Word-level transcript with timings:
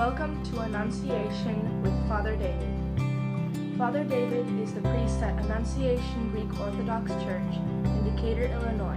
Welcome 0.00 0.42
to 0.44 0.60
Annunciation 0.60 1.82
with 1.82 1.92
Father 2.08 2.34
David. 2.34 3.76
Father 3.76 4.02
David 4.02 4.48
is 4.58 4.72
the 4.72 4.80
priest 4.80 5.20
at 5.20 5.38
Annunciation 5.44 6.30
Greek 6.30 6.58
Orthodox 6.58 7.10
Church 7.22 7.54
in 7.84 8.16
Decatur, 8.16 8.46
Illinois, 8.46 8.96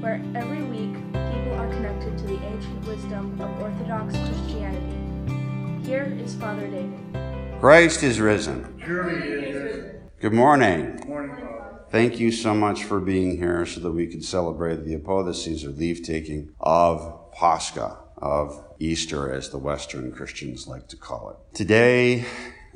where 0.00 0.22
every 0.36 0.62
week 0.62 0.94
people 0.94 1.54
are 1.58 1.68
connected 1.70 2.16
to 2.16 2.24
the 2.28 2.40
ancient 2.44 2.86
wisdom 2.86 3.40
of 3.40 3.60
Orthodox 3.60 4.16
Christianity. 4.18 5.84
Here 5.84 6.16
is 6.22 6.36
Father 6.36 6.68
David. 6.68 7.58
Christ 7.58 8.04
is 8.04 8.20
risen. 8.20 8.80
Surely 8.86 9.20
he 9.20 9.26
is 9.26 9.54
risen. 9.56 10.00
Good 10.20 10.32
morning. 10.32 11.02
Morning, 11.08 11.34
Father. 11.34 11.80
Thank 11.90 12.20
you 12.20 12.30
so 12.30 12.54
much 12.54 12.84
for 12.84 13.00
being 13.00 13.36
here 13.36 13.66
so 13.66 13.80
that 13.80 13.90
we 13.90 14.06
could 14.06 14.24
celebrate 14.24 14.84
the 14.84 14.94
apodosis 14.94 15.64
or 15.64 15.70
leave 15.70 16.04
taking 16.04 16.54
of 16.60 17.32
Pascha, 17.32 17.98
of 18.20 18.62
Easter, 18.78 19.32
as 19.32 19.50
the 19.50 19.58
Western 19.58 20.12
Christians 20.12 20.66
like 20.66 20.88
to 20.88 20.96
call 20.96 21.30
it. 21.30 21.56
Today, 21.56 22.24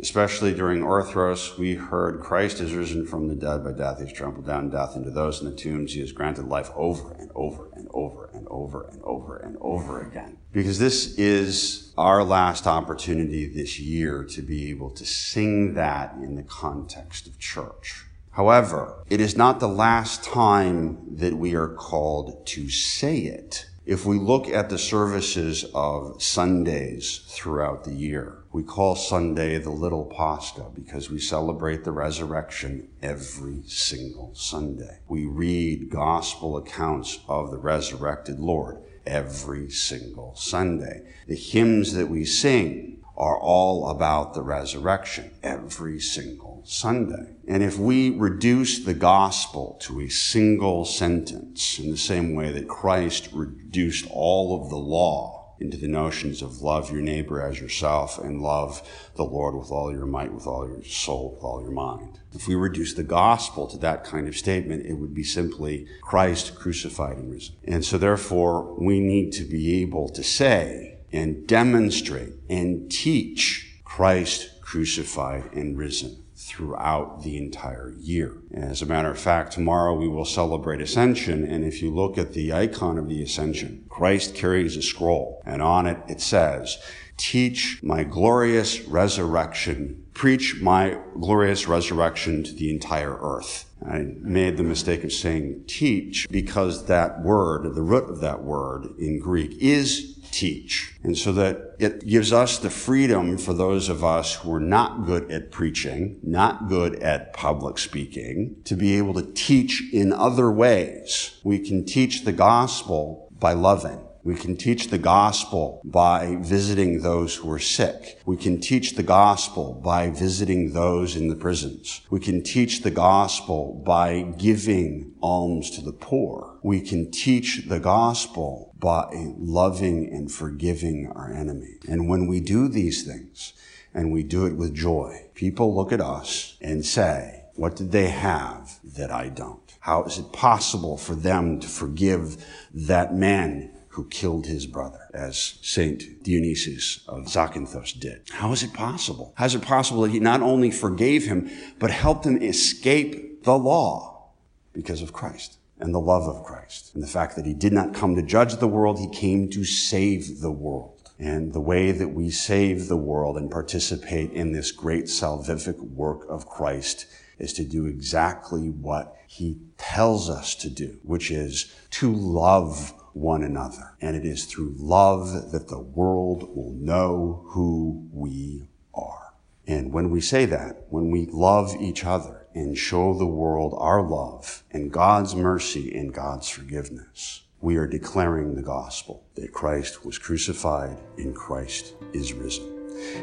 especially 0.00 0.54
during 0.54 0.80
Orthros, 0.80 1.58
we 1.58 1.74
heard 1.74 2.20
Christ 2.20 2.60
is 2.60 2.74
risen 2.74 3.06
from 3.06 3.28
the 3.28 3.34
dead 3.34 3.64
by 3.64 3.72
death. 3.72 4.00
He's 4.00 4.12
trampled 4.12 4.46
down 4.46 4.70
death 4.70 4.96
into 4.96 5.10
those 5.10 5.40
in 5.40 5.50
the 5.50 5.56
tombs. 5.56 5.94
He 5.94 6.00
has 6.00 6.12
granted 6.12 6.46
life 6.46 6.70
over 6.74 7.12
and 7.12 7.30
over 7.34 7.70
and 7.74 7.88
over 7.92 8.30
and 8.32 8.46
over 8.48 8.88
and 8.88 9.02
over 9.02 9.36
and 9.36 9.56
over 9.60 10.00
again. 10.00 10.38
Because 10.52 10.78
this 10.78 11.18
is 11.18 11.92
our 11.98 12.24
last 12.24 12.66
opportunity 12.66 13.46
this 13.46 13.78
year 13.78 14.24
to 14.24 14.42
be 14.42 14.70
able 14.70 14.90
to 14.90 15.04
sing 15.04 15.74
that 15.74 16.14
in 16.16 16.36
the 16.36 16.42
context 16.42 17.26
of 17.26 17.38
church. 17.38 18.06
However, 18.32 19.04
it 19.10 19.20
is 19.20 19.36
not 19.36 19.60
the 19.60 19.68
last 19.68 20.24
time 20.24 21.16
that 21.16 21.34
we 21.34 21.54
are 21.54 21.68
called 21.68 22.46
to 22.46 22.70
say 22.70 23.18
it. 23.18 23.66
If 23.84 24.06
we 24.06 24.16
look 24.16 24.46
at 24.48 24.70
the 24.70 24.78
services 24.78 25.64
of 25.74 26.22
Sundays 26.22 27.24
throughout 27.26 27.82
the 27.82 27.92
year, 27.92 28.44
we 28.52 28.62
call 28.62 28.94
Sunday 28.94 29.58
the 29.58 29.70
Little 29.70 30.04
Pascha 30.04 30.66
because 30.72 31.10
we 31.10 31.18
celebrate 31.18 31.82
the 31.82 31.90
resurrection 31.90 32.90
every 33.02 33.64
single 33.66 34.36
Sunday. 34.36 35.00
We 35.08 35.26
read 35.26 35.90
gospel 35.90 36.56
accounts 36.56 37.18
of 37.26 37.50
the 37.50 37.58
resurrected 37.58 38.38
Lord 38.38 38.78
every 39.04 39.68
single 39.68 40.36
Sunday. 40.36 41.02
The 41.26 41.34
hymns 41.34 41.92
that 41.94 42.08
we 42.08 42.24
sing 42.24 43.02
are 43.16 43.36
all 43.36 43.90
about 43.90 44.34
the 44.34 44.42
resurrection 44.42 45.32
every 45.42 45.98
single 45.98 46.51
Sunday. 46.64 47.34
And 47.48 47.62
if 47.62 47.78
we 47.78 48.10
reduce 48.10 48.84
the 48.84 48.94
gospel 48.94 49.76
to 49.82 50.00
a 50.00 50.08
single 50.08 50.84
sentence 50.84 51.78
in 51.78 51.90
the 51.90 51.96
same 51.96 52.34
way 52.34 52.52
that 52.52 52.68
Christ 52.68 53.28
reduced 53.32 54.06
all 54.10 54.62
of 54.62 54.70
the 54.70 54.76
law 54.76 55.42
into 55.62 55.76
the 55.76 55.88
notions 55.88 56.42
of 56.42 56.60
love 56.60 56.90
your 56.90 57.00
neighbor 57.00 57.40
as 57.40 57.60
yourself 57.60 58.18
and 58.18 58.42
love 58.42 58.82
the 59.14 59.22
Lord 59.22 59.54
with 59.54 59.70
all 59.70 59.92
your 59.92 60.06
might, 60.06 60.32
with 60.32 60.46
all 60.46 60.66
your 60.66 60.82
soul, 60.82 61.34
with 61.34 61.44
all 61.44 61.62
your 61.62 61.70
mind. 61.70 62.18
If 62.32 62.48
we 62.48 62.56
reduce 62.56 62.94
the 62.94 63.04
gospel 63.04 63.68
to 63.68 63.78
that 63.78 64.02
kind 64.02 64.26
of 64.26 64.36
statement, 64.36 64.86
it 64.86 64.94
would 64.94 65.14
be 65.14 65.22
simply 65.22 65.86
Christ 66.02 66.56
crucified 66.56 67.16
and 67.16 67.30
risen. 67.30 67.54
And 67.64 67.84
so 67.84 67.96
therefore, 67.96 68.74
we 68.74 68.98
need 68.98 69.32
to 69.34 69.44
be 69.44 69.80
able 69.82 70.08
to 70.10 70.22
say 70.24 70.98
and 71.12 71.46
demonstrate 71.46 72.32
and 72.48 72.90
teach 72.90 73.80
Christ 73.84 74.60
crucified 74.62 75.52
and 75.52 75.78
risen 75.78 76.24
throughout 76.42 77.22
the 77.22 77.36
entire 77.38 77.94
year. 78.00 78.36
As 78.52 78.82
a 78.82 78.86
matter 78.86 79.10
of 79.10 79.18
fact, 79.18 79.52
tomorrow 79.52 79.94
we 79.94 80.08
will 80.08 80.24
celebrate 80.24 80.80
Ascension, 80.80 81.44
and 81.44 81.64
if 81.64 81.80
you 81.80 81.94
look 81.94 82.18
at 82.18 82.32
the 82.32 82.52
icon 82.52 82.98
of 82.98 83.08
the 83.08 83.22
Ascension, 83.22 83.84
Christ 83.88 84.34
carries 84.34 84.76
a 84.76 84.82
scroll, 84.82 85.40
and 85.46 85.62
on 85.62 85.86
it 85.86 85.98
it 86.08 86.20
says, 86.20 86.78
Teach 87.16 87.80
my 87.82 88.02
glorious 88.02 88.80
resurrection, 88.80 90.04
preach 90.14 90.60
my 90.60 90.98
glorious 91.20 91.68
resurrection 91.68 92.42
to 92.42 92.52
the 92.52 92.70
entire 92.70 93.16
earth. 93.20 93.70
I 93.86 93.98
made 94.20 94.56
the 94.56 94.64
mistake 94.64 95.04
of 95.04 95.12
saying 95.12 95.64
teach 95.68 96.26
because 96.28 96.86
that 96.86 97.22
word, 97.22 97.74
the 97.74 97.82
root 97.82 98.10
of 98.10 98.20
that 98.20 98.42
word 98.42 98.88
in 98.98 99.20
Greek 99.20 99.56
is 99.60 100.18
teach. 100.32 100.94
And 101.04 101.16
so 101.16 101.32
that 101.32 101.76
it 101.78 102.06
gives 102.06 102.32
us 102.32 102.58
the 102.58 102.70
freedom 102.70 103.38
for 103.38 103.52
those 103.52 103.88
of 103.88 104.02
us 104.02 104.36
who 104.36 104.52
are 104.54 104.60
not 104.60 105.06
good 105.06 105.30
at 105.30 105.50
preaching, 105.50 106.18
not 106.22 106.68
good 106.68 106.96
at 106.96 107.32
public 107.32 107.78
speaking, 107.78 108.56
to 108.64 108.74
be 108.74 108.96
able 108.98 109.14
to 109.14 109.32
teach 109.32 109.82
in 109.92 110.12
other 110.12 110.50
ways. 110.50 111.38
We 111.44 111.58
can 111.58 111.84
teach 111.84 112.24
the 112.24 112.32
gospel 112.32 113.28
by 113.38 113.52
loving. 113.52 114.00
We 114.24 114.36
can 114.36 114.56
teach 114.56 114.88
the 114.88 114.98
gospel 114.98 115.80
by 115.84 116.36
visiting 116.40 117.02
those 117.02 117.34
who 117.34 117.50
are 117.50 117.58
sick. 117.58 118.20
We 118.24 118.36
can 118.36 118.60
teach 118.60 118.94
the 118.94 119.02
gospel 119.02 119.74
by 119.74 120.10
visiting 120.10 120.72
those 120.72 121.16
in 121.16 121.28
the 121.28 121.34
prisons. 121.34 122.02
We 122.08 122.20
can 122.20 122.42
teach 122.42 122.82
the 122.82 122.90
gospel 122.90 123.82
by 123.84 124.32
giving 124.38 125.14
alms 125.20 125.70
to 125.72 125.80
the 125.80 125.92
poor. 125.92 126.58
We 126.62 126.80
can 126.80 127.10
teach 127.10 127.68
the 127.68 127.80
gospel 127.80 128.72
by 128.78 129.10
loving 129.38 130.12
and 130.12 130.30
forgiving 130.30 131.10
our 131.16 131.32
enemy. 131.32 131.78
And 131.88 132.08
when 132.08 132.28
we 132.28 132.40
do 132.40 132.68
these 132.68 133.04
things, 133.04 133.54
and 133.94 134.12
we 134.12 134.22
do 134.22 134.46
it 134.46 134.56
with 134.56 134.74
joy, 134.74 135.28
people 135.34 135.74
look 135.74 135.92
at 135.92 136.00
us 136.00 136.56
and 136.60 136.84
say, 136.84 137.44
what 137.54 137.76
did 137.76 137.92
they 137.92 138.08
have 138.08 138.78
that 138.82 139.10
I 139.10 139.28
don't? 139.28 139.76
How 139.80 140.04
is 140.04 140.18
it 140.18 140.32
possible 140.32 140.96
for 140.96 141.14
them 141.14 141.60
to 141.60 141.68
forgive 141.68 142.44
that 142.72 143.14
man 143.14 143.70
who 143.92 144.08
killed 144.08 144.46
his 144.46 144.66
brother, 144.66 145.08
as 145.12 145.58
Saint 145.60 146.22
Dionysius 146.22 147.04
of 147.06 147.24
Zakynthos 147.24 147.98
did. 147.98 148.22
How 148.30 148.50
is 148.52 148.62
it 148.62 148.72
possible? 148.72 149.34
How 149.36 149.44
is 149.44 149.54
it 149.54 149.62
possible 149.62 150.02
that 150.02 150.12
he 150.12 150.18
not 150.18 150.40
only 150.40 150.70
forgave 150.70 151.26
him, 151.26 151.50
but 151.78 151.90
helped 151.90 152.24
him 152.24 152.42
escape 152.42 153.44
the 153.44 153.56
law 153.56 154.30
because 154.72 155.02
of 155.02 155.12
Christ 155.12 155.58
and 155.78 155.94
the 155.94 156.00
love 156.00 156.22
of 156.22 156.42
Christ 156.42 156.94
and 156.94 157.02
the 157.02 157.08
fact 157.08 157.36
that 157.36 157.44
he 157.44 157.52
did 157.52 157.74
not 157.74 157.92
come 157.92 158.16
to 158.16 158.22
judge 158.22 158.56
the 158.56 158.68
world, 158.68 158.98
he 158.98 159.10
came 159.10 159.50
to 159.50 159.64
save 159.64 160.40
the 160.40 160.52
world. 160.52 161.10
And 161.18 161.52
the 161.52 161.60
way 161.60 161.92
that 161.92 162.08
we 162.08 162.30
save 162.30 162.88
the 162.88 162.96
world 162.96 163.36
and 163.36 163.50
participate 163.50 164.32
in 164.32 164.52
this 164.52 164.72
great 164.72 165.04
salvific 165.04 165.78
work 165.78 166.26
of 166.30 166.48
Christ 166.48 167.06
is 167.38 167.52
to 167.54 167.64
do 167.64 167.86
exactly 167.86 168.70
what 168.70 169.16
he 169.26 169.58
tells 169.76 170.30
us 170.30 170.54
to 170.56 170.70
do, 170.70 170.98
which 171.02 171.30
is 171.30 171.74
to 171.90 172.12
love 172.12 172.94
one 173.14 173.42
another. 173.42 173.94
And 174.00 174.16
it 174.16 174.24
is 174.24 174.44
through 174.44 174.74
love 174.78 175.52
that 175.52 175.68
the 175.68 175.80
world 175.80 176.54
will 176.54 176.72
know 176.72 177.44
who 177.48 178.08
we 178.12 178.68
are. 178.94 179.34
And 179.66 179.92
when 179.92 180.10
we 180.10 180.20
say 180.20 180.44
that, 180.46 180.86
when 180.90 181.10
we 181.10 181.26
love 181.26 181.74
each 181.80 182.04
other 182.04 182.46
and 182.54 182.76
show 182.76 183.14
the 183.14 183.26
world 183.26 183.74
our 183.78 184.02
love 184.02 184.64
and 184.72 184.92
God's 184.92 185.34
mercy 185.34 185.96
and 185.96 186.12
God's 186.12 186.48
forgiveness, 186.48 187.42
we 187.60 187.76
are 187.76 187.86
declaring 187.86 188.54
the 188.54 188.62
gospel 188.62 189.24
that 189.36 189.52
Christ 189.52 190.04
was 190.04 190.18
crucified 190.18 190.98
and 191.16 191.34
Christ 191.34 191.94
is 192.12 192.32
risen. 192.32 192.68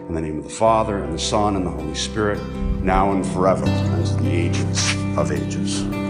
In 0.07 0.13
the 0.13 0.21
name 0.21 0.37
of 0.39 0.45
the 0.45 0.49
Father 0.49 1.03
and 1.03 1.13
the 1.13 1.19
Son 1.19 1.55
and 1.55 1.65
the 1.65 1.71
Holy 1.71 1.95
Spirit, 1.95 2.41
now 2.81 3.11
and 3.11 3.25
forever, 3.27 3.65
as 3.65 4.15
the 4.17 4.29
ages 4.29 4.95
of 5.17 5.31
ages. 5.31 6.08